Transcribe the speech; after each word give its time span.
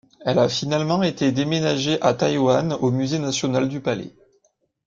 Elle 0.25 0.39
a 0.39 0.49
finalement 0.49 1.03
été 1.03 1.31
déménagée 1.31 2.01
à 2.01 2.15
Taiwan, 2.15 2.73
au 2.81 2.89
Musée 2.89 3.19
National 3.19 3.69
du 3.69 3.81
Palais. 3.81 4.15